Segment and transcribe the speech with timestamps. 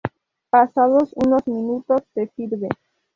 [0.49, 2.69] Pasados unos minutos, se sirve.